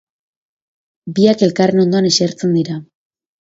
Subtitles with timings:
[1.19, 2.81] Biak elkarren ondoan esertzen dira.